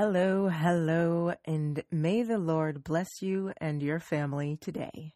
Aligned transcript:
Hello, 0.00 0.46
hello, 0.48 1.34
and 1.44 1.82
may 1.90 2.22
the 2.22 2.38
Lord 2.38 2.84
bless 2.84 3.20
you 3.20 3.52
and 3.56 3.82
your 3.82 3.98
family 3.98 4.56
today. 4.60 5.14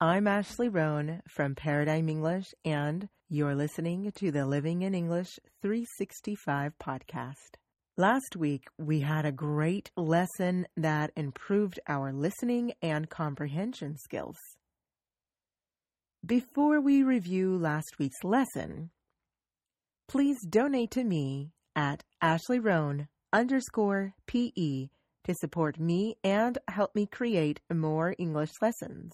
I'm 0.00 0.26
Ashley 0.26 0.68
Roan 0.68 1.22
from 1.28 1.54
Paradigm 1.54 2.08
English, 2.08 2.46
and 2.64 3.08
you're 3.28 3.54
listening 3.54 4.10
to 4.16 4.32
the 4.32 4.46
Living 4.46 4.82
in 4.82 4.96
English 4.96 5.38
365 5.62 6.72
podcast. 6.82 7.54
Last 7.96 8.34
week, 8.34 8.64
we 8.76 8.98
had 8.98 9.24
a 9.24 9.30
great 9.30 9.92
lesson 9.96 10.66
that 10.76 11.12
improved 11.14 11.78
our 11.86 12.12
listening 12.12 12.72
and 12.82 13.08
comprehension 13.08 13.96
skills. 13.96 14.38
Before 16.26 16.80
we 16.80 17.04
review 17.04 17.56
last 17.56 18.00
week's 18.00 18.24
lesson, 18.24 18.90
please 20.08 20.44
donate 20.44 20.90
to 20.90 21.04
me 21.04 21.52
at 21.76 22.02
Ashley 22.20 22.58
Roan 22.58 23.06
underscore 23.32 24.14
PE 24.26 24.88
to 25.24 25.34
support 25.34 25.78
me 25.78 26.16
and 26.24 26.58
help 26.68 26.94
me 26.94 27.06
create 27.06 27.60
more 27.72 28.14
English 28.18 28.52
lessons. 28.60 29.12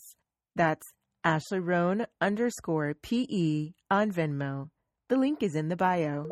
That's 0.55 0.87
Ashley 1.25 1.61
Roan 1.61 2.07
underscore 2.21 2.95
PE 3.03 3.73
on 3.91 4.13
Venmo. 4.13 4.69
The 5.09 5.17
link 5.17 5.43
is 5.43 5.55
in 5.55 5.69
the 5.69 5.77
bio. 5.77 6.27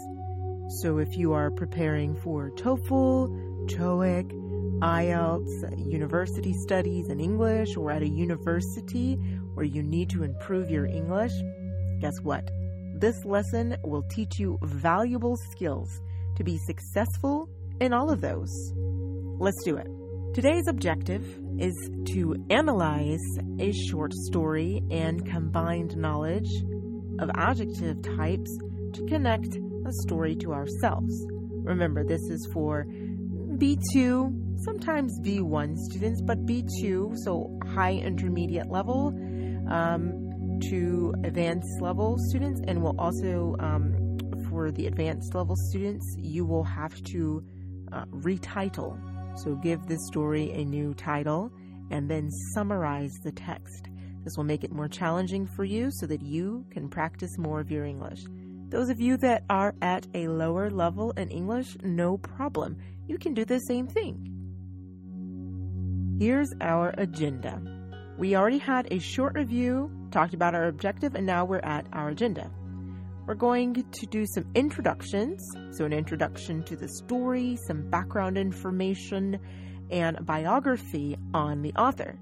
So 0.80 0.98
if 0.98 1.16
you 1.16 1.32
are 1.32 1.50
preparing 1.50 2.14
for 2.16 2.50
TOEFL, 2.50 3.68
TOEIC, 3.68 4.45
IELTS, 4.80 5.90
university 5.90 6.52
studies 6.52 7.08
in 7.08 7.18
English, 7.18 7.76
or 7.76 7.90
at 7.90 8.02
a 8.02 8.08
university 8.08 9.14
where 9.54 9.64
you 9.64 9.82
need 9.82 10.10
to 10.10 10.22
improve 10.22 10.70
your 10.70 10.84
English, 10.84 11.32
guess 12.00 12.20
what? 12.22 12.50
This 12.94 13.24
lesson 13.24 13.76
will 13.84 14.02
teach 14.10 14.38
you 14.38 14.58
valuable 14.62 15.36
skills 15.50 15.88
to 16.36 16.44
be 16.44 16.58
successful 16.58 17.48
in 17.80 17.94
all 17.94 18.10
of 18.10 18.20
those. 18.20 18.50
Let's 19.38 19.62
do 19.64 19.76
it. 19.76 19.86
Today's 20.34 20.66
objective 20.68 21.24
is 21.58 21.74
to 22.12 22.36
analyze 22.50 23.24
a 23.58 23.72
short 23.72 24.12
story 24.12 24.82
and 24.90 25.26
combined 25.26 25.96
knowledge 25.96 26.50
of 27.18 27.30
adjective 27.34 28.02
types 28.02 28.50
to 28.92 29.06
connect 29.08 29.56
a 29.86 29.92
story 30.02 30.36
to 30.36 30.52
ourselves. 30.52 31.26
Remember, 31.64 32.04
this 32.04 32.22
is 32.28 32.46
for 32.52 32.86
B2 33.58 34.62
sometimes 34.64 35.18
B1 35.20 35.76
students, 35.76 36.20
but 36.22 36.44
B2, 36.46 37.16
so 37.24 37.58
high 37.74 37.94
intermediate 37.94 38.70
level, 38.70 39.08
um, 39.70 40.60
to 40.70 41.14
advanced 41.24 41.80
level 41.80 42.16
students, 42.30 42.60
and 42.66 42.82
will 42.82 42.98
also 42.98 43.56
um, 43.60 43.94
for 44.48 44.70
the 44.70 44.86
advanced 44.86 45.34
level 45.34 45.54
students, 45.70 46.04
you 46.18 46.44
will 46.44 46.64
have 46.64 47.02
to 47.04 47.44
uh, 47.92 48.04
retitle. 48.06 48.98
So 49.44 49.54
give 49.54 49.86
this 49.86 50.00
story 50.06 50.50
a 50.52 50.64
new 50.64 50.94
title 50.94 51.52
and 51.90 52.10
then 52.10 52.30
summarize 52.54 53.12
the 53.22 53.32
text. 53.32 53.88
This 54.24 54.36
will 54.36 54.44
make 54.44 54.64
it 54.64 54.72
more 54.72 54.88
challenging 54.88 55.46
for 55.46 55.64
you 55.64 55.90
so 55.92 56.06
that 56.06 56.22
you 56.22 56.64
can 56.70 56.88
practice 56.88 57.36
more 57.38 57.60
of 57.60 57.70
your 57.70 57.84
English. 57.84 58.24
Those 58.68 58.88
of 58.88 59.00
you 59.00 59.16
that 59.18 59.44
are 59.48 59.74
at 59.80 60.06
a 60.14 60.26
lower 60.26 60.70
level 60.70 61.12
in 61.12 61.28
English, 61.28 61.76
no 61.82 62.18
problem. 62.18 62.76
You 63.06 63.16
can 63.16 63.32
do 63.32 63.44
the 63.44 63.60
same 63.60 63.86
thing. 63.86 64.32
Here's 66.18 66.52
our 66.60 66.92
agenda. 66.98 67.60
We 68.18 68.34
already 68.34 68.58
had 68.58 68.88
a 68.90 68.98
short 68.98 69.34
review, 69.34 69.90
talked 70.10 70.34
about 70.34 70.54
our 70.54 70.64
objective, 70.64 71.14
and 71.14 71.26
now 71.26 71.44
we're 71.44 71.58
at 71.58 71.86
our 71.92 72.08
agenda. 72.08 72.50
We're 73.26 73.34
going 73.34 73.74
to 73.74 74.06
do 74.06 74.24
some 74.34 74.46
introductions. 74.54 75.46
So, 75.70 75.84
an 75.84 75.92
introduction 75.92 76.62
to 76.64 76.76
the 76.76 76.88
story, 76.88 77.58
some 77.66 77.88
background 77.90 78.38
information, 78.38 79.38
and 79.90 80.24
biography 80.24 81.16
on 81.34 81.62
the 81.62 81.72
author, 81.74 82.18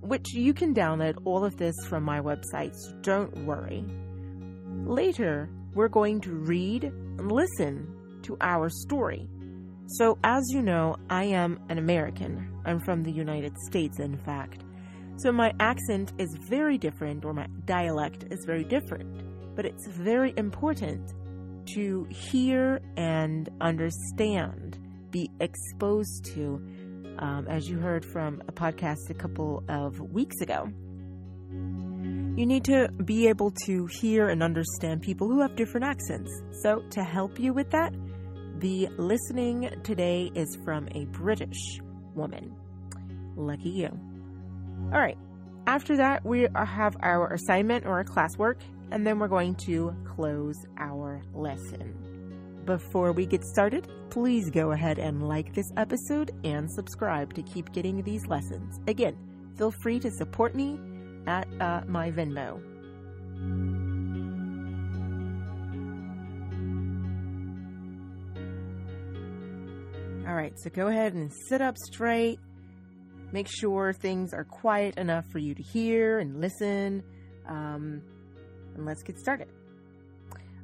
which 0.00 0.32
you 0.32 0.54
can 0.54 0.74
download 0.74 1.18
all 1.24 1.44
of 1.44 1.56
this 1.56 1.76
from 1.86 2.02
my 2.02 2.20
website, 2.20 2.74
so 2.74 2.92
don't 3.02 3.44
worry. 3.44 3.84
Later, 4.86 5.48
we're 5.74 5.88
going 5.88 6.20
to 6.22 6.32
read 6.32 6.84
and 6.84 7.30
listen 7.30 7.92
to 8.22 8.36
our 8.40 8.68
story. 8.68 9.28
So, 9.86 10.18
as 10.24 10.42
you 10.50 10.62
know, 10.62 10.96
I 11.10 11.24
am 11.24 11.60
an 11.68 11.78
American. 11.78 12.50
I'm 12.64 12.80
from 12.80 13.02
the 13.02 13.12
United 13.12 13.56
States, 13.66 13.98
in 13.98 14.16
fact. 14.16 14.64
So, 15.16 15.30
my 15.30 15.52
accent 15.60 16.12
is 16.18 16.34
very 16.48 16.78
different, 16.78 17.24
or 17.24 17.34
my 17.34 17.46
dialect 17.66 18.24
is 18.30 18.44
very 18.46 18.64
different. 18.64 19.54
But 19.54 19.66
it's 19.66 19.86
very 19.88 20.32
important 20.36 21.12
to 21.74 22.06
hear 22.10 22.80
and 22.96 23.48
understand, 23.60 24.78
be 25.10 25.30
exposed 25.40 26.24
to, 26.34 26.60
um, 27.18 27.46
as 27.48 27.68
you 27.68 27.78
heard 27.78 28.04
from 28.04 28.42
a 28.48 28.52
podcast 28.52 29.10
a 29.10 29.14
couple 29.14 29.62
of 29.68 30.00
weeks 30.00 30.40
ago. 30.40 30.68
You 32.36 32.46
need 32.46 32.64
to 32.64 32.88
be 33.04 33.28
able 33.28 33.52
to 33.64 33.86
hear 33.86 34.28
and 34.28 34.42
understand 34.42 35.02
people 35.02 35.28
who 35.28 35.40
have 35.40 35.54
different 35.54 35.86
accents. 35.86 36.28
So, 36.62 36.82
to 36.90 37.04
help 37.04 37.38
you 37.38 37.52
with 37.52 37.70
that, 37.70 37.94
the 38.58 38.88
listening 38.98 39.70
today 39.84 40.32
is 40.34 40.58
from 40.64 40.88
a 40.96 41.04
British 41.06 41.78
woman. 42.16 42.56
Lucky 43.36 43.70
you. 43.70 43.88
All 44.92 44.98
right. 44.98 45.16
After 45.68 45.96
that, 45.96 46.26
we 46.26 46.48
have 46.56 46.96
our 47.02 47.32
assignment 47.34 47.86
or 47.86 47.98
our 47.98 48.04
classwork, 48.04 48.56
and 48.90 49.06
then 49.06 49.20
we're 49.20 49.28
going 49.28 49.54
to 49.66 49.94
close 50.04 50.56
our 50.76 51.22
lesson. 51.34 51.94
Before 52.64 53.12
we 53.12 53.26
get 53.26 53.44
started, 53.44 53.86
please 54.10 54.50
go 54.50 54.72
ahead 54.72 54.98
and 54.98 55.28
like 55.28 55.54
this 55.54 55.70
episode 55.76 56.32
and 56.42 56.68
subscribe 56.68 57.32
to 57.34 57.42
keep 57.42 57.72
getting 57.72 58.02
these 58.02 58.26
lessons. 58.26 58.80
Again, 58.88 59.16
feel 59.56 59.70
free 59.70 60.00
to 60.00 60.10
support 60.10 60.56
me 60.56 60.80
at 61.26 61.46
uh, 61.60 61.82
my 61.86 62.10
Venmo. 62.10 62.60
All 70.26 70.34
right, 70.34 70.58
so 70.58 70.70
go 70.70 70.88
ahead 70.88 71.12
and 71.12 71.30
sit 71.48 71.60
up 71.60 71.76
straight. 71.76 72.38
Make 73.30 73.48
sure 73.48 73.92
things 73.92 74.32
are 74.32 74.44
quiet 74.44 74.96
enough 74.96 75.26
for 75.30 75.38
you 75.38 75.54
to 75.54 75.62
hear 75.62 76.18
and 76.18 76.40
listen. 76.40 77.02
Um, 77.46 78.02
and 78.74 78.86
let's 78.86 79.02
get 79.02 79.18
started. 79.18 79.48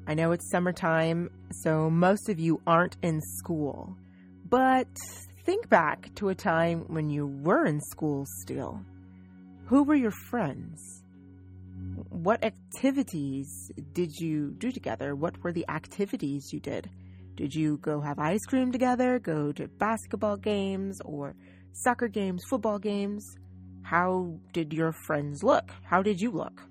I 0.07 0.15
know 0.15 0.33
it's 0.33 0.51
summertime, 0.51 1.31
so 1.63 1.91
most 1.91 2.29
of 2.29 2.41
you 2.41 2.61
aren't 2.67 2.97
in 3.03 3.21
school. 3.21 3.97
But 4.49 4.89
think 5.45 5.69
back 5.69 6.13
to 6.17 6.31
a 6.31 6.35
time 6.35 6.85
when 6.89 7.11
you 7.11 7.27
were 7.27 7.67
in 7.67 7.81
school 7.81 8.25
still. 8.41 8.81
Who 9.71 9.85
were 9.85 9.95
your 9.95 10.11
friends? 10.11 11.05
What 12.09 12.43
activities 12.43 13.71
did 13.93 14.19
you 14.19 14.51
do 14.59 14.73
together? 14.73 15.15
What 15.15 15.41
were 15.45 15.53
the 15.53 15.65
activities 15.69 16.53
you 16.53 16.59
did? 16.59 16.91
Did 17.37 17.55
you 17.55 17.77
go 17.77 18.01
have 18.01 18.19
ice 18.19 18.45
cream 18.47 18.73
together, 18.73 19.21
go 19.21 19.53
to 19.53 19.69
basketball 19.69 20.39
games 20.39 21.01
or 21.05 21.37
soccer 21.71 22.09
games, 22.09 22.43
football 22.51 22.81
games? 22.81 23.25
How 23.83 24.41
did 24.53 24.73
your 24.73 24.91
friends 24.91 25.45
look? 25.45 25.71
How 25.85 26.03
did 26.03 26.21
you 26.21 26.33
look? 26.33 26.67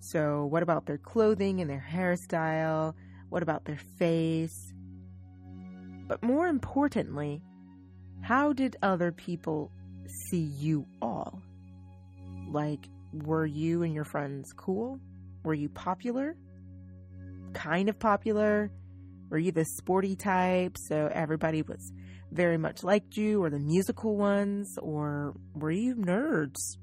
So, 0.00 0.46
what 0.46 0.64
about 0.64 0.84
their 0.86 0.98
clothing 0.98 1.60
and 1.60 1.70
their 1.70 1.86
hairstyle? 1.88 2.94
What 3.28 3.44
about 3.44 3.66
their 3.66 3.80
face? 4.00 4.72
But 6.08 6.24
more 6.24 6.48
importantly, 6.48 7.40
how 8.20 8.52
did 8.52 8.74
other 8.82 9.12
people 9.12 9.70
see 10.28 10.50
you 10.58 10.88
all? 11.00 11.40
Like, 12.50 12.88
were 13.12 13.46
you 13.46 13.82
and 13.82 13.94
your 13.94 14.04
friends 14.04 14.52
cool? 14.52 15.00
Were 15.42 15.54
you 15.54 15.68
popular? 15.68 16.36
Kind 17.52 17.88
of 17.88 17.98
popular? 17.98 18.70
Were 19.30 19.38
you 19.38 19.52
the 19.52 19.64
sporty 19.64 20.14
type 20.16 20.76
so 20.78 21.10
everybody 21.12 21.62
was 21.62 21.92
very 22.32 22.58
much 22.58 22.82
liked 22.82 23.16
you, 23.16 23.42
or 23.42 23.50
the 23.50 23.58
musical 23.58 24.16
ones, 24.16 24.76
or 24.78 25.34
were 25.54 25.70
you 25.70 25.94
nerds? 25.94 26.76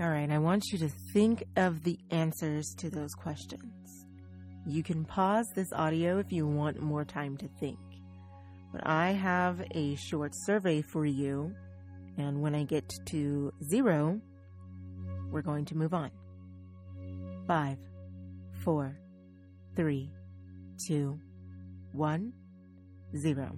All 0.00 0.08
right, 0.08 0.30
I 0.30 0.38
want 0.38 0.64
you 0.72 0.78
to 0.78 0.88
think 1.12 1.42
of 1.56 1.82
the 1.82 1.98
answers 2.10 2.74
to 2.78 2.90
those 2.90 3.14
questions. 3.14 4.06
You 4.66 4.82
can 4.82 5.04
pause 5.04 5.50
this 5.54 5.72
audio 5.72 6.18
if 6.18 6.30
you 6.30 6.46
want 6.46 6.80
more 6.80 7.04
time 7.04 7.36
to 7.38 7.48
think. 7.58 7.78
But 8.72 8.86
I 8.86 9.12
have 9.12 9.64
a 9.72 9.96
short 9.96 10.32
survey 10.34 10.82
for 10.82 11.06
you, 11.06 11.54
and 12.18 12.42
when 12.42 12.54
I 12.54 12.64
get 12.64 12.92
to 13.06 13.52
zero, 13.62 14.20
we're 15.30 15.42
going 15.42 15.64
to 15.66 15.76
move 15.76 15.94
on. 15.94 16.10
Five, 17.46 17.78
four, 18.64 18.98
three, 19.76 20.10
two, 20.86 21.18
one, 21.92 22.32
zero. 23.16 23.56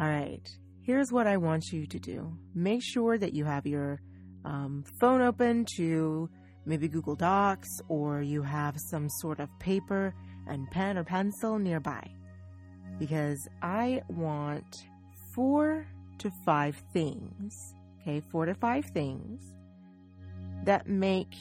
All 0.00 0.08
right, 0.08 0.48
here's 0.82 1.12
what 1.12 1.26
I 1.26 1.36
want 1.36 1.66
you 1.70 1.86
to 1.86 1.98
do 1.98 2.36
make 2.54 2.82
sure 2.82 3.18
that 3.18 3.34
you 3.34 3.44
have 3.44 3.66
your 3.66 4.00
um, 4.44 4.84
phone 5.00 5.20
open 5.20 5.66
to 5.76 6.30
maybe 6.64 6.88
Google 6.88 7.14
Docs 7.14 7.68
or 7.88 8.22
you 8.22 8.42
have 8.42 8.76
some 8.90 9.08
sort 9.20 9.40
of 9.40 9.48
paper 9.58 10.14
and 10.46 10.70
pen 10.70 10.96
or 10.96 11.04
pencil 11.04 11.58
nearby. 11.58 12.02
Because 12.98 13.38
I 13.62 14.02
want 14.08 14.74
four 15.34 15.86
to 16.18 16.30
five 16.44 16.82
things, 16.92 17.74
okay, 18.00 18.20
four 18.30 18.46
to 18.46 18.54
five 18.54 18.84
things 18.86 19.52
that 20.64 20.88
make 20.88 21.34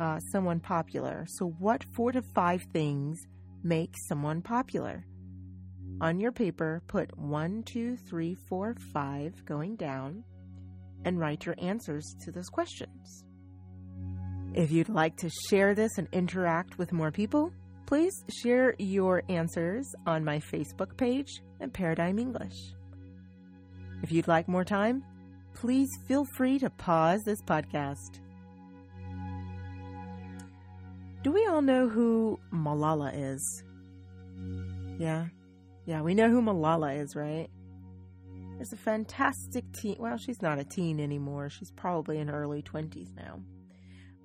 uh, 0.00 0.18
someone 0.32 0.60
popular. 0.60 1.24
So, 1.28 1.54
what 1.58 1.84
four 1.94 2.12
to 2.12 2.22
five 2.22 2.62
things 2.72 3.26
make 3.62 3.94
someone 4.08 4.42
popular? 4.42 5.04
On 6.00 6.18
your 6.18 6.32
paper, 6.32 6.82
put 6.86 7.16
one, 7.16 7.62
two, 7.62 7.96
three, 8.08 8.34
four, 8.48 8.74
five 8.92 9.44
going 9.44 9.76
down 9.76 10.24
and 11.04 11.18
write 11.18 11.46
your 11.46 11.54
answers 11.58 12.16
to 12.24 12.32
those 12.32 12.48
questions. 12.48 13.24
If 14.54 14.70
you'd 14.70 14.88
like 14.88 15.16
to 15.18 15.30
share 15.48 15.74
this 15.74 15.98
and 15.98 16.08
interact 16.12 16.78
with 16.78 16.92
more 16.92 17.10
people, 17.10 17.52
please 17.86 18.24
share 18.42 18.74
your 18.78 19.22
answers 19.28 19.86
on 20.06 20.24
my 20.24 20.38
Facebook 20.38 20.96
page 20.96 21.42
at 21.60 21.72
Paradigm 21.72 22.18
English. 22.18 22.54
If 24.04 24.12
you'd 24.12 24.28
like 24.28 24.48
more 24.48 24.64
time, 24.64 25.02
please 25.54 25.88
feel 26.06 26.26
free 26.36 26.58
to 26.58 26.68
pause 26.68 27.22
this 27.24 27.40
podcast. 27.40 28.20
Do 31.22 31.32
we 31.32 31.46
all 31.46 31.62
know 31.62 31.88
who 31.88 32.38
Malala 32.52 33.12
is? 33.14 33.64
Yeah. 34.98 35.28
Yeah, 35.86 36.02
we 36.02 36.12
know 36.14 36.28
who 36.28 36.42
Malala 36.42 37.00
is, 37.00 37.16
right? 37.16 37.48
is 38.60 38.74
a 38.74 38.76
fantastic 38.76 39.64
teen. 39.72 39.96
Well, 39.98 40.18
she's 40.18 40.42
not 40.42 40.58
a 40.58 40.64
teen 40.64 41.00
anymore. 41.00 41.48
She's 41.48 41.70
probably 41.70 42.18
in 42.18 42.28
her 42.28 42.42
early 42.42 42.60
20s 42.60 43.16
now. 43.16 43.40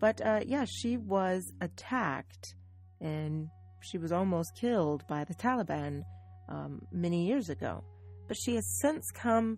But 0.02 0.20
uh, 0.20 0.42
yeah, 0.46 0.66
she 0.68 0.98
was 0.98 1.54
attacked 1.62 2.54
and 3.00 3.48
she 3.80 3.98
was 3.98 4.12
almost 4.12 4.58
killed 4.60 5.08
by 5.08 5.24
the 5.24 5.36
Taliban 5.36 6.02
um, 6.50 6.82
many 6.92 7.25
years 7.25 7.48
ago. 7.48 7.82
But 8.28 8.36
she 8.36 8.56
has 8.56 8.80
since 8.82 9.10
come 9.12 9.58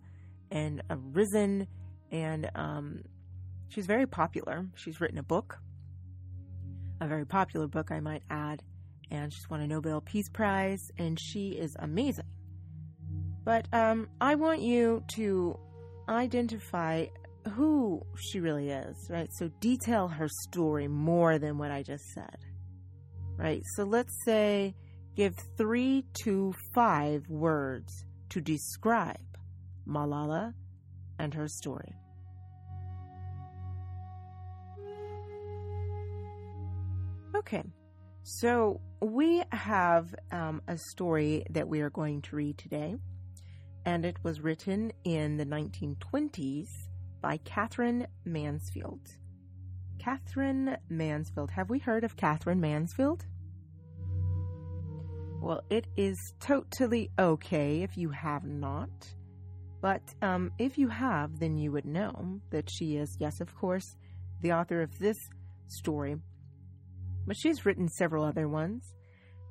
and 0.52 0.84
uh, 0.90 0.98
risen, 0.98 1.68
and 2.12 2.50
um, 2.56 3.02
she's 3.70 3.86
very 3.86 4.06
popular. 4.06 4.66
She's 4.76 5.00
written 5.00 5.18
a 5.18 5.24
book, 5.24 5.58
a 7.00 7.08
very 7.08 7.26
popular 7.26 7.68
book, 7.68 7.92
I 7.92 8.00
might 8.00 8.24
add, 8.30 8.62
and 9.10 9.34
she's 9.34 9.50
won 9.50 9.62
a 9.62 9.68
Nobel 9.68 10.02
Peace 10.02 10.30
Prize, 10.30 10.92
and 10.98 11.20
she 11.20 11.50
is 11.50 11.76
amazing. 11.80 12.26
But 13.44 13.68
um, 13.74 14.10
I 14.20 14.36
want 14.36 14.62
you 14.62 15.04
to 15.16 15.58
identify 16.08 17.06
who 17.54 18.06
she 18.20 18.40
really 18.40 18.70
is, 18.70 19.08
right? 19.10 19.30
So 19.40 19.50
detail 19.60 20.08
her 20.08 20.28
story 20.50 20.88
more 20.88 21.40
than 21.40 21.58
what 21.58 21.72
I 21.72 21.82
just 21.82 22.04
said, 22.14 22.38
right? 23.38 23.64
So 23.76 23.84
let's 23.84 24.14
say 24.26 24.76
give 25.16 25.34
three 25.58 26.06
to 26.24 26.54
five 26.76 27.28
words 27.30 28.06
to 28.30 28.42
describe 28.42 29.18
Malala 29.88 30.54
and 31.20 31.34
her 31.34 31.48
story. 31.48 31.96
Okay, 37.36 37.64
so 38.24 38.80
we 39.02 39.44
have 39.52 40.14
um, 40.32 40.62
a 40.68 40.78
story 40.78 41.46
that 41.50 41.68
we 41.68 41.82
are 41.82 41.90
going 41.90 42.22
to 42.24 42.36
read 42.36 42.58
today 42.58 42.96
and 43.86 44.06
it 44.06 44.18
was 44.24 44.42
written 44.42 44.92
in 45.04 45.38
the 45.38 45.46
1920s 45.46 46.70
by 47.22 47.38
Katherine 47.38 48.08
Mansfield. 48.26 49.02
Katherine 50.00 50.78
Mansfield. 50.90 51.52
Have 51.52 51.70
we 51.70 51.80
heard 51.80 52.04
of 52.04 52.16
Katherine 52.16 52.60
Mansfield? 52.60 53.26
Well, 55.42 55.64
it 55.70 55.88
is 55.98 56.34
totally 56.40 57.12
okay 57.18 57.82
if 57.82 57.98
you 57.98 58.10
have 58.10 58.44
not. 58.46 58.90
But 59.82 60.02
um, 60.22 60.52
if 60.60 60.78
you 60.78 60.88
have, 60.88 61.40
then 61.40 61.58
you 61.58 61.72
would 61.72 61.86
know 61.86 62.40
that 62.52 62.70
she 62.72 62.98
is, 62.98 63.18
yes, 63.20 63.42
of 63.42 63.56
course, 63.56 63.96
the 64.42 64.54
author 64.54 64.82
of 64.82 64.98
this 65.00 65.18
story. 65.68 66.16
But 67.26 67.36
she's 67.38 67.66
written 67.66 67.88
several 67.90 68.24
other 68.24 68.48
ones. 68.48 68.94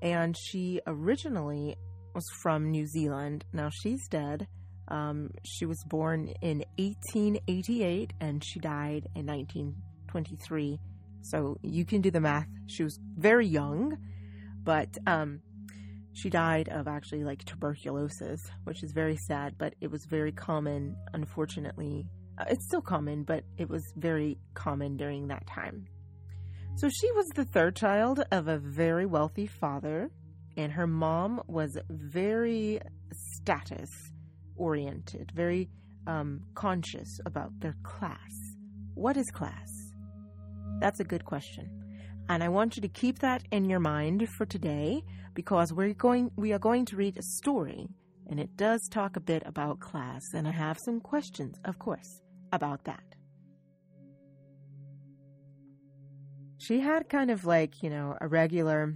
And 0.03 0.37
she 0.39 0.81
originally 0.87 1.77
was 2.15 2.25
from 2.43 2.71
New 2.71 2.87
Zealand. 2.87 3.45
Now 3.53 3.71
she's 3.71 4.07
dead. 4.09 4.47
Um, 4.89 5.31
she 5.45 5.67
was 5.67 5.79
born 5.87 6.29
in 6.41 6.65
1888 6.79 8.13
and 8.21 8.43
she 8.45 8.59
died 8.59 9.09
in 9.15 9.27
1923. 9.27 10.81
So 11.23 11.59
you 11.63 11.85
can 11.85 12.01
do 12.01 12.11
the 12.11 12.21
math. 12.21 12.49
She 12.67 12.83
was 12.83 12.99
very 13.17 13.47
young, 13.47 13.99
but 14.65 14.89
um, 15.07 15.43
she 16.13 16.31
died 16.31 16.69
of 16.69 16.89
actually 16.89 17.25
like 17.25 17.45
tuberculosis, 17.45 18.41
which 18.65 18.83
is 18.83 18.93
very 18.93 19.17
sad, 19.17 19.55
but 19.59 19.75
it 19.81 19.91
was 19.91 20.05
very 20.07 20.33
common, 20.33 20.97
unfortunately. 21.13 22.07
Uh, 22.39 22.45
it's 22.49 22.67
still 22.67 22.83
common, 22.83 23.23
but 23.23 23.45
it 23.59 23.69
was 23.69 23.85
very 23.97 24.39
common 24.55 24.97
during 24.97 25.29
that 25.29 25.47
time. 25.47 25.87
So 26.77 26.89
she 26.89 27.11
was 27.13 27.27
the 27.35 27.45
third 27.45 27.77
child 27.77 28.25
of 28.31 28.49
a 28.49 28.59
very 28.59 29.07
wealthy 29.07 29.47
father 29.47 30.11
and 30.57 30.73
her 30.73 30.87
mom 30.87 31.41
was 31.47 31.79
very 31.89 32.81
status 33.13 33.91
oriented, 34.57 35.33
very 35.35 35.69
um, 36.07 36.41
conscious 36.55 37.21
about 37.25 37.51
their 37.61 37.77
class. 37.83 38.57
What 38.95 39.17
is 39.17 39.31
class? 39.31 39.71
That's 40.81 41.01
a 41.01 41.05
good 41.05 41.25
question. 41.25 41.80
And 42.31 42.45
I 42.45 42.49
want 42.49 42.77
you 42.77 42.83
to 42.83 42.89
keep 42.89 43.19
that 43.19 43.43
in 43.51 43.69
your 43.69 43.81
mind 43.81 44.29
for 44.29 44.47
today 44.47 45.03
because 45.35 45.73
we're 45.73 45.95
going 45.95 46.31
we 46.37 46.53
are 46.53 46.61
going 46.61 46.85
to 46.85 46.97
read 46.97 47.19
a 47.19 47.23
story 47.23 47.89
and 48.29 48.39
it 48.39 48.57
does 48.57 48.87
talk 48.89 49.17
a 49.17 49.21
bit 49.21 49.43
about 49.47 49.81
class 49.81 50.23
and 50.33 50.47
I 50.47 50.53
have 50.53 50.79
some 50.79 51.01
questions, 51.01 51.59
of 51.65 51.81
course, 51.81 52.21
about 52.53 52.85
that. 52.85 53.03
She 56.59 56.79
had 56.79 57.09
kind 57.09 57.33
of 57.33 57.47
like, 57.47 57.83
you 57.83 57.91
know, 57.91 58.17
a 58.21 58.29
regular 58.29 58.95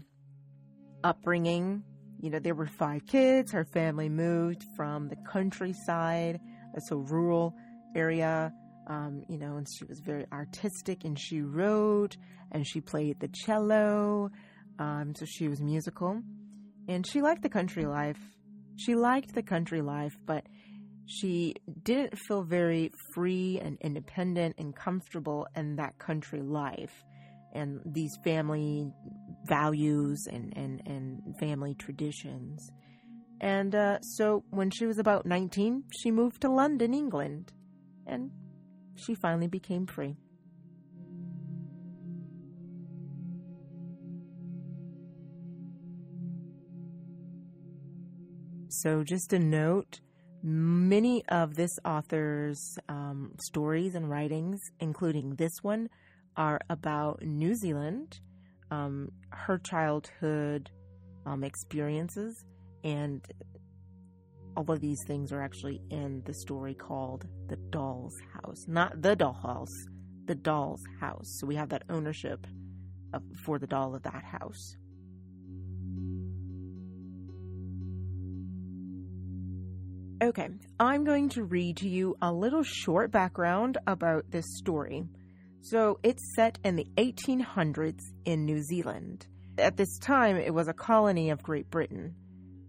upbringing. 1.02 1.82
You 2.20 2.30
know, 2.30 2.38
there 2.38 2.54
were 2.54 2.68
five 2.68 3.04
kids. 3.08 3.50
Her 3.50 3.64
family 3.64 4.08
moved 4.08 4.62
from 4.76 5.08
the 5.08 5.16
countryside, 5.28 6.38
so 6.78 6.98
rural 6.98 7.52
area. 7.96 8.52
Um, 8.86 9.22
you 9.28 9.38
know, 9.38 9.56
and 9.56 9.66
she 9.66 9.84
was 9.84 10.00
very 10.00 10.26
artistic 10.32 11.04
and 11.04 11.18
she 11.18 11.40
wrote 11.40 12.16
and 12.52 12.66
she 12.66 12.80
played 12.80 13.20
the 13.20 13.28
cello. 13.28 14.30
Um, 14.78 15.14
so 15.16 15.24
she 15.24 15.48
was 15.48 15.60
musical 15.60 16.20
and 16.88 17.06
she 17.06 17.22
liked 17.22 17.42
the 17.42 17.48
country 17.48 17.86
life. 17.86 18.18
She 18.76 18.94
liked 18.94 19.34
the 19.34 19.42
country 19.42 19.80
life, 19.80 20.16
but 20.26 20.44
she 21.06 21.54
didn't 21.82 22.18
feel 22.18 22.42
very 22.42 22.90
free 23.14 23.60
and 23.62 23.78
independent 23.80 24.56
and 24.58 24.74
comfortable 24.74 25.46
in 25.54 25.76
that 25.76 25.98
country 25.98 26.40
life 26.40 27.04
and 27.52 27.80
these 27.84 28.16
family 28.24 28.90
values 29.46 30.26
and, 30.30 30.52
and, 30.56 30.82
and 30.86 31.36
family 31.38 31.74
traditions. 31.74 32.70
And 33.40 33.74
uh, 33.74 34.00
so 34.00 34.44
when 34.50 34.70
she 34.70 34.86
was 34.86 34.98
about 34.98 35.26
19, 35.26 35.84
she 36.00 36.10
moved 36.10 36.40
to 36.40 36.50
London, 36.50 36.94
England, 36.94 37.52
and 38.06 38.30
she 38.94 39.14
finally 39.14 39.46
became 39.46 39.86
free. 39.86 40.16
So, 48.68 49.04
just 49.04 49.32
a 49.32 49.38
note 49.38 50.00
many 50.44 51.24
of 51.28 51.54
this 51.54 51.78
author's 51.86 52.78
um, 52.90 53.32
stories 53.40 53.94
and 53.94 54.10
writings, 54.10 54.60
including 54.78 55.36
this 55.36 55.62
one, 55.62 55.88
are 56.36 56.60
about 56.68 57.22
New 57.22 57.54
Zealand, 57.54 58.20
um, 58.70 59.10
her 59.30 59.56
childhood 59.56 60.70
um, 61.24 61.42
experiences, 61.42 62.44
and 62.82 63.22
all 64.56 64.70
of 64.70 64.80
these 64.80 65.00
things 65.06 65.32
are 65.32 65.42
actually 65.42 65.80
in 65.90 66.22
the 66.24 66.34
story 66.34 66.74
called 66.74 67.26
The 67.48 67.56
Doll's 67.70 68.16
House. 68.32 68.66
Not 68.66 69.02
the 69.02 69.16
doll 69.16 69.38
house, 69.42 69.86
the 70.26 70.34
doll's 70.34 70.82
house. 71.00 71.38
So 71.38 71.46
we 71.46 71.56
have 71.56 71.70
that 71.70 71.82
ownership 71.88 72.46
of, 73.12 73.22
for 73.44 73.58
the 73.58 73.66
doll 73.66 73.94
of 73.94 74.02
that 74.02 74.24
house. 74.24 74.76
Okay, 80.22 80.48
I'm 80.80 81.04
going 81.04 81.28
to 81.30 81.44
read 81.44 81.78
to 81.78 81.88
you 81.88 82.16
a 82.22 82.32
little 82.32 82.62
short 82.62 83.10
background 83.10 83.78
about 83.86 84.30
this 84.30 84.46
story. 84.56 85.04
So, 85.60 85.98
it's 86.02 86.34
set 86.36 86.58
in 86.62 86.76
the 86.76 86.86
1800s 86.96 88.00
in 88.24 88.44
New 88.44 88.62
Zealand. 88.62 89.26
At 89.58 89.76
this 89.76 89.98
time, 89.98 90.36
it 90.36 90.54
was 90.54 90.68
a 90.68 90.72
colony 90.72 91.30
of 91.30 91.42
Great 91.42 91.70
Britain. 91.70 92.14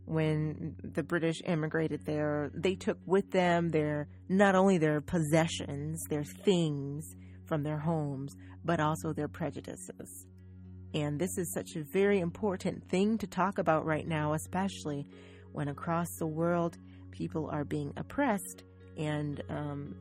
When 0.05 0.75
the 0.83 1.03
British 1.03 1.41
immigrated 1.45 2.05
there, 2.05 2.51
they 2.53 2.75
took 2.75 2.97
with 3.05 3.31
them 3.31 3.69
their 3.69 4.07
not 4.29 4.55
only 4.55 4.77
their 4.77 5.01
possessions, 5.01 6.03
their 6.09 6.23
things 6.23 7.15
from 7.45 7.63
their 7.63 7.79
homes, 7.79 8.35
but 8.63 8.79
also 8.79 9.13
their 9.13 9.27
prejudices. 9.27 10.27
And 10.93 11.19
this 11.19 11.37
is 11.37 11.51
such 11.53 11.75
a 11.75 11.83
very 11.83 12.19
important 12.19 12.87
thing 12.89 13.17
to 13.17 13.27
talk 13.27 13.57
about 13.57 13.85
right 13.85 14.07
now, 14.07 14.33
especially 14.33 15.05
when 15.51 15.67
across 15.69 16.07
the 16.19 16.27
world 16.27 16.77
people 17.11 17.49
are 17.51 17.63
being 17.63 17.91
oppressed, 17.97 18.63
and 18.97 19.41
um, 19.49 19.95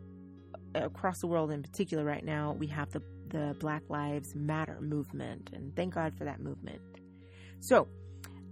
across 0.75 1.19
the 1.21 1.27
world 1.27 1.51
in 1.51 1.63
particular 1.63 2.05
right 2.05 2.25
now, 2.25 2.53
we 2.59 2.67
have 2.67 2.91
the 2.91 3.03
the 3.31 3.57
Black 3.59 3.83
Lives 3.89 4.35
Matter 4.37 4.79
movement, 4.81 5.51
and 5.53 5.75
thank 5.75 5.95
God 5.95 6.17
for 6.17 6.25
that 6.25 6.41
movement. 6.41 6.81
So, 7.61 7.89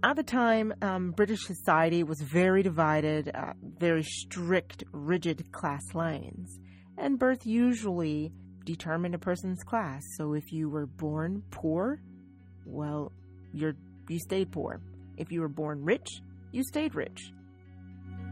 at 0.03 0.15
the 0.15 0.23
time, 0.23 0.73
um, 0.81 1.11
British 1.11 1.45
society 1.45 2.03
was 2.03 2.21
very 2.21 2.61
divided, 2.61 3.31
uh, 3.33 3.53
very 3.77 4.03
strict, 4.03 4.83
rigid 4.91 5.51
class 5.51 5.93
lines, 5.93 6.59
and 6.97 7.17
birth 7.17 7.45
usually 7.45 8.31
determined 8.65 9.15
a 9.15 9.17
person's 9.19 9.63
class. 9.63 10.03
So, 10.17 10.33
if 10.33 10.51
you 10.51 10.69
were 10.69 10.85
born 10.85 11.43
poor, 11.51 12.01
well, 12.65 13.11
you're 13.53 13.75
you 14.09 14.19
stayed 14.19 14.51
poor. 14.51 14.81
If 15.17 15.31
you 15.31 15.41
were 15.41 15.49
born 15.49 15.83
rich, 15.83 16.21
you 16.51 16.63
stayed 16.63 16.95
rich. 16.95 17.31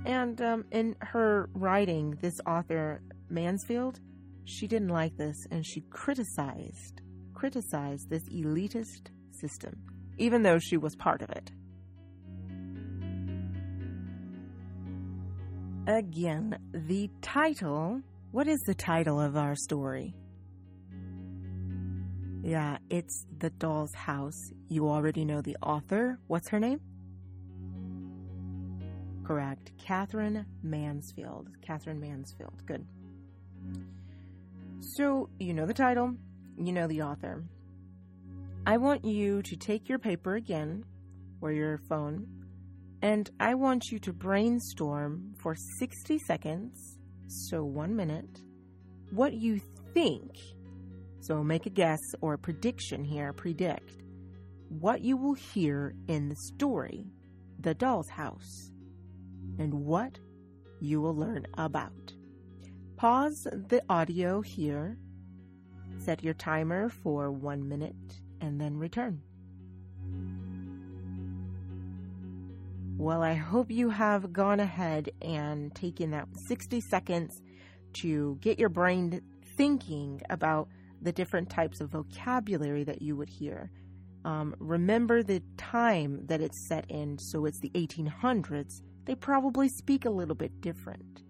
And 0.06 0.42
um, 0.42 0.66
in 0.72 0.96
her 1.00 1.50
writing, 1.54 2.18
this 2.22 2.40
author, 2.46 3.02
Mansfield, 3.30 4.00
she 4.46 4.68
didn't 4.68 4.90
like 4.90 5.16
this 5.16 5.38
and 5.52 5.66
she 5.66 5.82
criticized 5.90 7.02
criticized 7.34 8.08
this 8.10 8.24
elitist 8.30 9.10
system, 9.32 9.76
even 10.20 10.44
though 10.44 10.60
she 10.60 10.78
was 10.78 10.96
part 10.96 11.24
of 11.24 11.30
it. 11.32 11.52
Again, 15.92 16.58
the 16.74 17.10
title. 17.22 18.02
What 18.32 18.48
is 18.48 18.62
the 18.62 18.74
title 18.74 19.20
of 19.20 19.36
our 19.36 19.56
story? 19.56 20.16
Yeah, 22.42 22.78
it's 22.90 23.26
The 23.40 23.50
Doll's 23.50 23.94
House. 23.94 24.52
You 24.70 24.88
already 24.88 25.26
know 25.26 25.42
the 25.42 25.58
author. 25.62 26.18
What's 26.28 26.50
her 26.50 26.60
name? 26.60 26.80
correct. 29.32 29.72
Katherine 29.78 30.46
Mansfield. 30.62 31.48
Katherine 31.62 32.02
Mansfield. 32.02 32.62
Good. 32.66 32.86
So, 34.82 35.30
you 35.40 35.54
know 35.54 35.66
the 35.66 35.74
title, 35.74 36.16
you 36.58 36.74
know 36.74 36.86
the 36.88 37.04
author. 37.04 37.42
I 38.66 38.76
want 38.76 39.06
you 39.06 39.42
to 39.44 39.56
take 39.56 39.88
your 39.88 40.00
paper 40.00 40.36
again, 40.36 40.84
or 41.40 41.54
your 41.54 41.78
phone, 41.78 42.28
and 43.02 43.30
I 43.40 43.56
want 43.56 43.92
you 43.92 44.00
to 44.00 44.14
brainstorm 44.14 45.34
for 45.40 45.56
60 45.80 46.20
seconds, 46.20 47.00
so 47.28 47.64
one 47.64 47.96
minute, 47.96 48.42
what 49.12 49.34
you 49.34 49.60
think. 49.94 50.36
So 51.22 51.44
make 51.44 51.66
a 51.66 51.70
guess 51.70 52.02
or 52.22 52.34
a 52.34 52.38
prediction 52.38 53.04
here, 53.04 53.34
predict 53.34 54.02
what 54.70 55.02
you 55.02 55.18
will 55.18 55.34
hear 55.34 55.94
in 56.08 56.30
the 56.30 56.36
story, 56.36 57.06
The 57.60 57.74
Doll's 57.74 58.10
House 58.10 58.72
and 59.60 59.74
what 59.74 60.18
you 60.80 61.02
will 61.02 61.16
learn 61.16 61.46
about. 61.58 62.14
Pause 62.96 63.48
the 63.70 63.82
audio 63.90 64.42
here, 64.42 64.98
set 65.98 66.24
your 66.24 66.34
timer 66.34 66.90
for 66.90 67.32
one 67.32 67.68
minute, 67.68 68.22
and 68.40 68.60
then 68.60 68.78
return. 68.78 69.22
Well, 73.02 73.24
I 73.24 73.34
hope 73.34 73.72
you 73.72 73.90
have 73.90 74.32
gone 74.32 74.60
ahead 74.60 75.10
and 75.24 75.74
taken 75.74 76.12
that 76.12 76.28
60 76.48 76.82
seconds 76.82 77.42
to 77.94 78.38
get 78.42 78.60
your 78.60 78.70
brain 78.70 79.24
thinking 79.58 80.22
about 80.30 80.68
the 81.02 81.12
different 81.12 81.50
types 81.50 81.82
of 81.82 81.90
vocabulary 81.90 82.84
that 82.84 83.02
you 83.02 83.16
would 83.16 83.28
hear. 83.28 83.72
Um, 84.24 84.54
remember 84.60 85.24
the 85.24 85.42
time 85.58 86.28
that 86.28 86.42
it's 86.42 86.68
set 86.68 86.86
in, 86.92 87.18
so 87.18 87.46
it's 87.46 87.60
the 87.60 87.72
1800s 87.72 88.84
they 89.06 89.16
probably 89.16 89.68
speak 89.68 90.06
a 90.06 90.12
little 90.12 90.36
bit 90.36 90.62
different. 90.62 91.24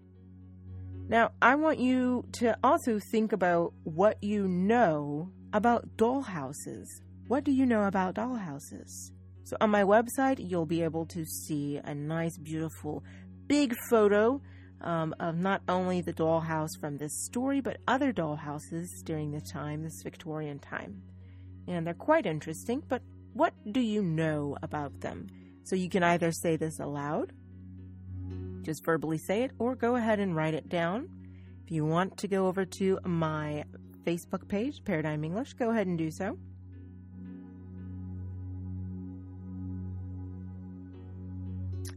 Now, 1.08 1.30
I 1.40 1.54
want 1.54 1.78
you 1.78 2.26
to 2.32 2.54
also 2.62 2.98
think 3.10 3.32
about 3.32 3.72
what 3.84 4.22
you 4.22 4.46
know 4.46 5.30
about 5.54 5.88
dollhouses. 5.96 6.84
What 7.28 7.44
do 7.44 7.50
you 7.50 7.64
know 7.64 7.84
about 7.84 8.16
dollhouses? 8.16 9.10
So, 9.44 9.56
on 9.60 9.70
my 9.70 9.82
website, 9.82 10.36
you'll 10.38 10.66
be 10.66 10.82
able 10.82 11.06
to 11.06 11.24
see 11.24 11.80
a 11.82 11.94
nice, 11.94 12.38
beautiful, 12.38 13.02
big 13.46 13.74
photo 13.90 14.40
um, 14.80 15.14
of 15.20 15.36
not 15.36 15.62
only 15.68 16.00
the 16.00 16.12
dollhouse 16.12 16.78
from 16.80 16.98
this 16.98 17.24
story, 17.24 17.60
but 17.60 17.78
other 17.86 18.12
dollhouses 18.12 18.86
during 19.04 19.32
the 19.32 19.40
time, 19.40 19.82
this 19.82 20.02
Victorian 20.02 20.58
time. 20.58 21.02
And 21.68 21.86
they're 21.86 21.94
quite 21.94 22.26
interesting, 22.26 22.82
but 22.88 23.02
what 23.32 23.54
do 23.70 23.80
you 23.80 24.02
know 24.02 24.56
about 24.62 25.00
them? 25.00 25.28
So, 25.64 25.76
you 25.76 25.88
can 25.88 26.02
either 26.02 26.32
say 26.32 26.56
this 26.56 26.78
aloud 26.80 27.32
just 28.62 28.84
verbally 28.84 29.18
say 29.18 29.42
it 29.42 29.50
or 29.58 29.74
go 29.74 29.96
ahead 29.96 30.20
and 30.20 30.34
write 30.34 30.54
it 30.54 30.68
down. 30.68 31.08
If 31.64 31.70
you 31.70 31.84
want 31.84 32.16
to 32.18 32.28
go 32.28 32.46
over 32.46 32.64
to 32.64 32.98
my 33.04 33.64
Facebook 34.04 34.48
page, 34.48 34.82
Paradigm 34.84 35.24
English, 35.24 35.54
go 35.54 35.70
ahead 35.70 35.86
and 35.86 35.98
do 35.98 36.10
so. 36.10 36.38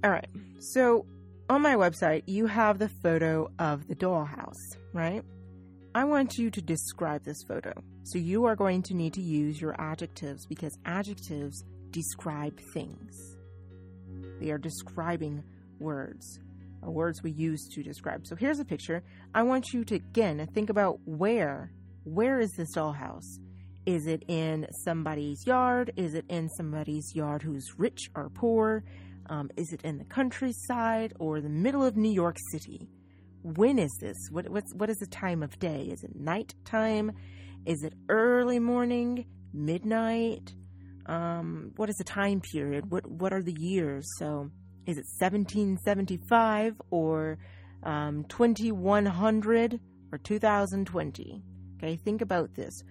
All 0.05 0.12
right, 0.12 0.29
mm-hmm. 0.38 0.59
so 0.59 1.07
on 1.50 1.63
my 1.63 1.74
website, 1.74 2.21
you 2.27 2.45
have 2.45 2.77
the 2.77 2.89
photo 2.89 3.50
of 3.57 3.88
the 3.88 3.95
dollhouse, 3.95 4.77
right? 4.93 5.24
I 5.95 6.03
want 6.03 6.38
you 6.38 6.51
to 6.51 6.62
describe 6.62 7.24
this 7.24 7.41
photo. 7.47 7.74
So 8.03 8.19
you 8.19 8.45
are 8.45 8.55
going 8.55 8.83
to 8.83 8.93
need 8.93 9.13
to 9.15 9.21
use 9.21 9.59
your 9.59 9.74
adjectives 9.81 10.45
because 10.45 10.77
adjectives 10.85 11.63
describe 11.89 12.59
things. 12.71 13.35
They 14.39 14.51
are 14.51 14.59
describing 14.59 15.43
words 15.79 16.39
words 16.83 17.24
we 17.24 17.31
use 17.31 17.67
to 17.74 17.81
describe. 17.81 18.27
So 18.27 18.35
here's 18.35 18.59
a 18.59 18.65
picture. 18.65 19.01
I 19.33 19.41
want 19.41 19.74
you 19.74 19.83
to 19.85 19.95
again 19.95 20.47
think 20.53 20.69
about 20.69 21.00
where 21.05 21.71
where 22.03 22.39
is 22.39 22.51
this 22.51 22.75
dollhouse? 22.75 23.39
Is 23.88 24.05
it 24.05 24.21
in 24.27 24.67
somebody's 24.83 25.47
yard? 25.47 25.93
Is 25.95 26.13
it 26.13 26.25
in 26.29 26.47
somebody's 26.50 27.15
yard 27.15 27.41
who's 27.41 27.74
rich 27.79 28.12
or 28.15 28.29
poor? 28.29 28.83
Um, 29.29 29.50
is 29.58 29.74
it 29.74 29.82
in 29.82 29.98
the 29.98 30.05
countryside 30.05 31.13
or 31.20 31.41
the 31.41 31.50
middle 31.50 31.84
of 31.84 31.98
New 31.98 32.12
York 32.12 32.38
City? 32.51 32.88
When 33.41 33.79
is 33.79 33.96
this? 34.00 34.17
What 34.32 34.50
what's 34.50 34.74
what 34.74 34.89
is 34.89 34.98
the 34.98 35.08
time 35.08 35.44
of 35.44 35.58
day? 35.60 35.89
Is 35.91 36.03
it 36.03 36.15
nighttime? 36.15 37.12
Is 37.65 37.84
it 37.84 37.94
early 38.10 38.60
morning? 38.60 39.25
Midnight? 39.53 40.53
Um, 41.05 41.72
what 41.75 41.89
is 41.89 41.96
the 41.96 42.03
time 42.03 42.41
period? 42.41 42.91
What 42.91 43.05
what 43.08 43.34
are 43.34 43.44
the 43.44 43.55
years? 43.60 44.08
So 44.17 44.50
is 44.86 44.98
it 44.98 45.05
1775 45.20 46.82
or 46.91 47.38
um, 47.84 48.25
2100 48.25 49.79
or 50.12 50.17
2020? 50.17 51.44
Okay, 51.77 51.96
think 51.98 52.22
about 52.22 52.53
this. 52.55 52.84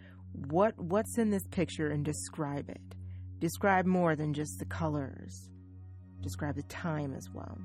What 0.48 0.78
what's 0.78 1.18
in 1.18 1.30
this 1.30 1.46
picture 1.50 1.88
and 1.88 2.04
describe 2.04 2.68
it. 2.68 2.80
Describe 3.38 3.86
more 3.86 4.16
than 4.16 4.34
just 4.34 4.58
the 4.58 4.64
colors. 4.64 5.50
Describe 6.24 6.56
the 6.56 6.62
time 6.62 7.12
as 7.14 7.28
well. 7.34 7.58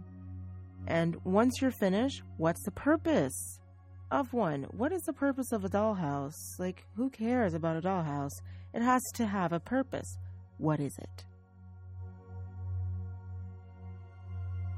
And 0.86 1.16
once 1.24 1.62
you're 1.62 1.72
finished, 1.72 2.24
what's 2.36 2.62
the 2.66 2.72
purpose 2.72 3.60
of 4.12 4.34
one? 4.34 4.63
What 4.72 4.92
is 4.92 5.01
the 5.04 5.13
purpose 5.13 5.54
of 5.54 5.63
a 5.63 5.70
dollhouse? 5.70 6.60
Like, 6.60 6.86
who 6.98 7.10
cares 7.10 7.54
about 7.54 7.78
a 7.78 7.82
dollhouse? 7.82 8.34
It 8.74 8.82
has 8.82 9.01
to 9.16 9.25
have 9.25 9.54
a 9.54 9.62
purpose. 9.62 10.18
What 10.58 10.82
is 10.82 10.92
it? 10.98 11.25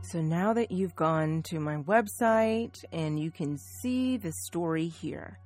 So 0.03 0.21
now 0.21 0.53
that 0.53 0.71
you've 0.71 0.95
gone 0.95 1.41
to 1.49 1.59
my 1.59 1.77
website 1.77 2.75
and 2.91 3.19
you 3.19 3.31
can 3.31 3.57
see 3.81 4.17
the 4.17 4.31
story 4.31 4.89
here, 4.89 5.39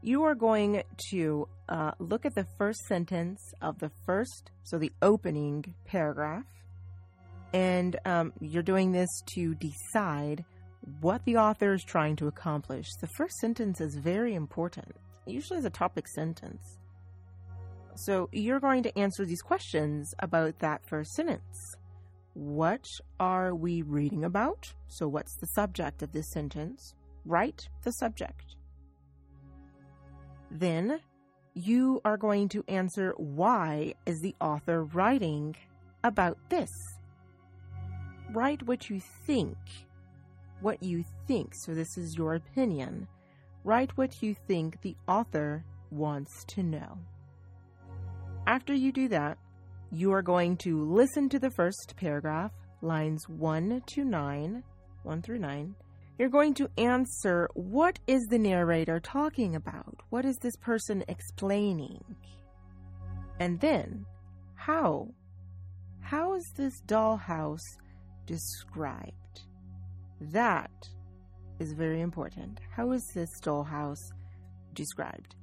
you 0.00 0.22
are 0.22 0.36
going 0.36 0.84
to 1.10 1.48
uh, 1.68 1.90
look 1.98 2.24
at 2.24 2.36
the 2.36 2.46
first 2.56 2.80
sentence 2.86 3.40
of 3.60 3.80
the 3.80 3.90
first, 4.06 4.52
so 4.62 4.78
the 4.78 4.92
opening 5.02 5.74
paragraph, 5.86 6.44
and 7.52 7.96
um, 8.04 8.32
you're 8.40 8.62
doing 8.62 8.92
this 8.92 9.08
to 9.34 9.54
decide 9.54 10.44
what 11.00 11.24
the 11.24 11.36
author 11.36 11.72
is 11.72 11.84
trying 11.84 12.16
to 12.16 12.26
accomplish. 12.26 12.86
The 13.00 13.08
first 13.16 13.36
sentence 13.36 13.80
is 13.80 13.96
very 13.96 14.34
important, 14.34 14.94
usually 15.26 15.58
is 15.58 15.64
a 15.64 15.70
topic 15.70 16.08
sentence. 16.08 16.78
So 17.96 18.28
you're 18.32 18.60
going 18.60 18.82
to 18.84 18.98
answer 18.98 19.24
these 19.24 19.42
questions 19.42 20.14
about 20.20 20.58
that 20.60 20.86
first 20.86 21.12
sentence. 21.12 21.76
What 22.34 22.84
are 23.18 23.54
we 23.54 23.82
reading 23.82 24.24
about? 24.24 24.72
So, 24.88 25.08
what's 25.08 25.36
the 25.36 25.48
subject 25.48 26.02
of 26.02 26.12
this 26.12 26.30
sentence? 26.30 26.94
Write 27.24 27.68
the 27.82 27.90
subject. 27.90 28.54
Then 30.50 31.00
you 31.54 32.00
are 32.04 32.16
going 32.16 32.48
to 32.50 32.64
answer 32.68 33.12
why 33.16 33.94
is 34.06 34.20
the 34.20 34.34
author 34.40 34.84
writing 34.84 35.56
about 36.04 36.38
this? 36.48 36.70
Write 38.32 38.62
what 38.62 38.88
you 38.88 39.00
think. 39.26 39.56
What 40.60 40.82
you 40.82 41.04
think. 41.26 41.52
So, 41.64 41.74
this 41.74 41.98
is 41.98 42.16
your 42.16 42.34
opinion. 42.34 43.08
Write 43.64 43.96
what 43.96 44.22
you 44.22 44.36
think 44.46 44.80
the 44.82 44.96
author 45.08 45.64
wants 45.90 46.44
to 46.48 46.62
know. 46.62 46.98
After 48.46 48.72
you 48.72 48.92
do 48.92 49.08
that, 49.08 49.36
you 49.90 50.12
are 50.12 50.22
going 50.22 50.56
to 50.58 50.84
listen 50.84 51.28
to 51.30 51.40
the 51.40 51.50
first 51.50 51.94
paragraph, 51.96 52.52
lines 52.82 53.28
1 53.28 53.82
to 53.94 54.04
9, 54.04 54.62
1 55.02 55.22
through 55.22 55.38
9. 55.38 55.74
You're 56.16 56.28
going 56.28 56.54
to 56.54 56.70
answer 56.78 57.48
what 57.54 57.98
is 58.06 58.22
the 58.30 58.38
narrator 58.38 59.00
talking 59.00 59.56
about? 59.56 60.02
What 60.10 60.24
is 60.24 60.36
this 60.36 60.56
person 60.56 61.02
explaining? 61.08 62.04
And 63.40 63.58
then, 63.58 64.06
how? 64.54 65.08
How 66.00 66.34
is 66.34 66.52
this 66.56 66.80
dollhouse 66.86 67.58
described? 68.30 69.40
That 70.20 70.70
is 71.58 71.72
very 71.72 72.00
important. 72.00 72.60
How 72.70 72.92
is 72.92 73.04
this 73.12 73.28
dollhouse 73.42 74.12
described? 74.72 75.34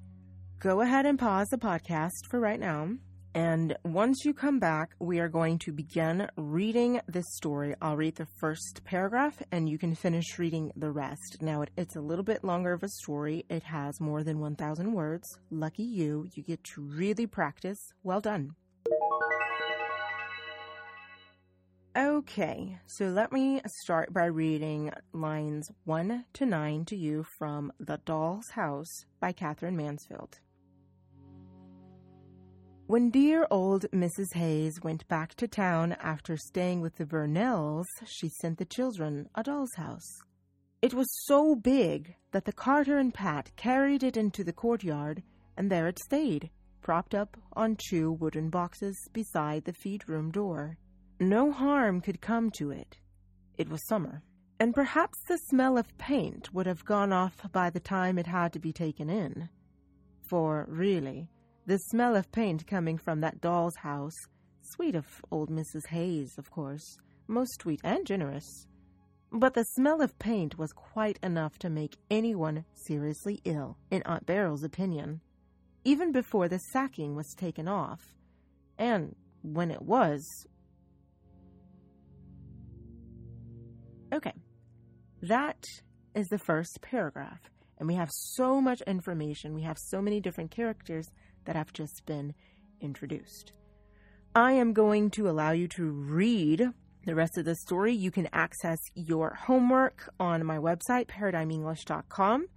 Go 0.60 0.80
ahead 0.80 1.06
and 1.06 1.20
pause 1.20 1.50
the 1.50 1.58
podcast 1.58 2.26
for 2.30 2.40
right 2.40 2.60
now 2.60 2.92
and 3.38 3.78
once 3.84 4.26
you 4.26 4.34
come 4.34 4.58
back, 4.58 4.96
we 4.98 5.20
are 5.20 5.30
going 5.30 5.60
to 5.60 5.72
begin 5.72 6.28
reading 6.38 7.02
this 7.08 7.26
story. 7.36 7.76
I'll 7.80 7.96
read 7.96 8.16
the 8.16 8.26
first 8.40 8.82
paragraph 8.84 9.44
and 9.52 9.70
you 9.70 9.78
can 9.78 9.94
finish 9.94 10.40
reading 10.40 10.72
the 10.76 10.90
rest. 10.90 11.38
Now, 11.40 11.62
it, 11.62 11.70
it's 11.78 11.96
a 11.96 12.02
little 12.02 12.24
bit 12.24 12.44
longer 12.44 12.74
of 12.74 12.82
a 12.82 12.90
story. 12.90 13.46
It 13.48 13.62
has 13.62 14.02
more 14.02 14.24
than 14.24 14.40
1,000 14.40 14.92
words. 14.92 15.38
Lucky 15.52 15.84
you. 15.84 16.26
You 16.34 16.42
get 16.42 16.64
to 16.74 16.82
really 16.82 17.28
practice. 17.28 17.78
Well 18.02 18.22
done. 18.22 18.56
Okay, 21.98 22.78
so 22.86 23.06
let 23.06 23.32
me 23.32 23.60
start 23.82 24.14
by 24.14 24.26
reading 24.26 24.92
lines 25.14 25.72
1 25.86 26.26
to 26.34 26.46
9 26.46 26.86
to 26.86 26.96
you 26.96 27.26
from 27.40 27.74
The 27.80 28.00
Doll's 28.06 28.52
House 28.52 29.08
by 29.20 29.32
Katherine 29.32 29.76
Mansfield. 29.76 30.40
When 32.86 33.10
dear 33.10 33.48
old 33.50 33.88
Mrs. 33.92 34.36
Hayes 34.36 34.80
went 34.84 35.08
back 35.08 35.34
to 35.38 35.48
town 35.48 35.94
after 35.94 36.38
staying 36.38 36.82
with 36.82 36.98
the 36.98 37.06
Burnells, 37.06 37.88
she 38.06 38.30
sent 38.30 38.60
the 38.60 38.66
children 38.66 39.28
a 39.34 39.42
doll's 39.42 39.74
house. 39.74 40.20
It 40.84 40.94
was 40.94 41.08
so 41.26 41.56
big 41.56 42.14
that 42.32 42.46
the 42.46 42.54
carter 42.54 43.00
and 43.00 43.12
Pat 43.12 43.50
carried 43.56 44.04
it 44.04 44.16
into 44.16 44.44
the 44.44 44.54
courtyard, 44.54 45.24
and 45.58 45.72
there 45.72 45.88
it 45.88 45.98
stayed, 45.98 46.52
propped 46.80 47.16
up 47.16 47.38
on 47.54 47.76
two 47.90 48.12
wooden 48.12 48.52
boxes 48.52 48.96
beside 49.14 49.66
the 49.66 49.74
feed 49.74 50.08
room 50.08 50.30
door. 50.30 50.78
No 51.20 51.52
harm 51.52 52.02
could 52.02 52.22
come 52.22 52.52
to 52.52 52.70
it. 52.70 52.98
It 53.58 53.70
was 53.70 53.88
summer, 53.88 54.22
and 54.60 54.76
perhaps 54.76 55.18
the 55.28 55.40
smell 55.50 55.76
of 55.76 55.98
paint 55.98 56.54
would 56.54 56.68
have 56.68 56.86
gone 56.86 57.12
off 57.12 57.42
by 57.52 57.72
the 57.72 57.80
time 57.80 58.20
it 58.20 58.28
had 58.28 58.54
to 58.54 58.60
be 58.60 58.72
taken 58.72 59.10
in. 59.10 59.50
For, 60.30 60.68
really, 60.70 61.28
the 61.66 61.80
smell 61.80 62.16
of 62.16 62.32
paint 62.32 62.68
coming 62.68 63.00
from 63.00 63.22
that 63.22 63.42
doll's 63.42 63.76
house, 63.78 64.16
sweet 64.62 64.94
of 64.94 65.06
old 65.32 65.50
Mrs. 65.50 65.88
Hayes, 65.88 66.38
of 66.38 66.52
course, 66.52 66.98
most 67.28 67.62
sweet 67.62 67.82
and 67.84 68.06
generous. 68.06 68.68
But 69.32 69.56
the 69.56 69.64
smell 69.64 70.02
of 70.02 70.20
paint 70.20 70.60
was 70.60 70.72
quite 70.72 71.18
enough 71.24 71.58
to 71.60 71.70
make 71.70 71.98
anyone 72.12 72.64
seriously 72.74 73.42
ill, 73.44 73.78
in 73.90 74.04
Aunt 74.04 74.28
Beryl's 74.28 74.64
opinion, 74.64 75.22
even 75.84 76.12
before 76.12 76.48
the 76.48 76.60
sacking 76.60 77.16
was 77.16 77.34
taken 77.36 77.68
off. 77.68 78.14
And 78.78 79.16
when 79.42 79.72
it 79.72 79.82
was. 79.82 80.46
Okay, 84.14 84.34
that 85.22 85.66
is 86.16 86.28
the 86.28 86.38
first 86.38 86.80
paragraph. 86.82 87.40
And 87.78 87.88
we 87.88 87.96
have 87.96 88.10
so 88.12 88.60
much 88.60 88.82
information, 88.82 89.54
we 89.54 89.64
have 89.64 89.78
so 89.78 90.02
many 90.02 90.20
different 90.20 90.52
characters 90.52 91.10
that 91.46 91.56
have 91.56 91.74
just 91.74 92.04
been 92.06 92.34
introduced. 92.82 93.54
I 94.34 94.54
am 94.54 94.74
going 94.74 95.10
to 95.12 95.30
allow 95.30 95.52
you 95.52 95.68
to 95.70 95.90
read 95.90 96.64
the 97.06 97.16
rest 97.16 97.38
of 97.38 97.46
the 97.46 97.56
story. 97.56 97.94
You 97.94 98.12
can 98.12 98.30
access 98.34 98.80
your 98.94 99.34
homework 99.34 100.10
on 100.20 100.46
my 100.46 100.58
website, 100.58 101.08
paradigmenglish.com. 101.08 102.48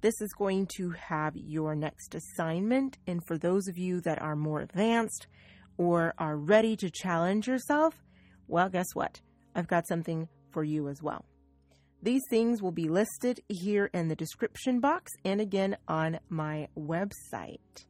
This 0.00 0.20
is 0.20 0.32
going 0.32 0.68
to 0.76 0.90
have 0.90 1.36
your 1.36 1.74
next 1.74 2.14
assignment. 2.14 2.98
And 3.06 3.24
for 3.26 3.36
those 3.36 3.68
of 3.68 3.76
you 3.78 4.00
that 4.02 4.20
are 4.22 4.36
more 4.36 4.60
advanced 4.60 5.26
or 5.76 6.14
are 6.18 6.36
ready 6.36 6.76
to 6.76 6.90
challenge 6.90 7.46
yourself, 7.46 8.02
well, 8.46 8.68
guess 8.68 8.94
what? 8.94 9.20
I've 9.54 9.68
got 9.68 9.86
something 9.86 10.28
for 10.50 10.64
you 10.64 10.88
as 10.88 11.02
well. 11.02 11.24
These 12.02 12.22
things 12.30 12.62
will 12.62 12.72
be 12.72 12.88
listed 12.88 13.40
here 13.48 13.90
in 13.92 14.08
the 14.08 14.16
description 14.16 14.80
box 14.80 15.12
and 15.24 15.40
again 15.40 15.76
on 15.88 16.20
my 16.28 16.68
website. 16.78 17.86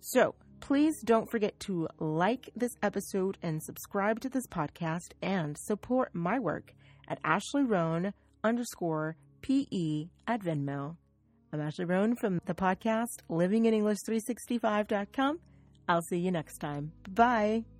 So 0.00 0.34
please 0.60 0.94
don't 1.04 1.30
forget 1.30 1.58
to 1.60 1.88
like 1.98 2.50
this 2.54 2.72
episode 2.82 3.38
and 3.42 3.62
subscribe 3.62 4.20
to 4.20 4.28
this 4.28 4.46
podcast 4.46 5.12
and 5.20 5.56
support 5.58 6.14
my 6.14 6.38
work 6.38 6.72
at 7.08 7.18
Ashley 7.24 7.64
Roan 7.64 8.12
underscore 8.44 9.16
PE 9.42 10.06
at 10.26 10.42
Venmo. 10.42 10.96
I'm 11.52 11.60
Ashley 11.60 11.86
Roan 11.86 12.14
from 12.14 12.40
the 12.44 12.54
podcast 12.54 13.22
livinginenglish365.com. 13.30 15.40
I'll 15.88 16.02
see 16.02 16.18
you 16.18 16.30
next 16.30 16.58
time. 16.58 16.92
Bye. 17.08 17.77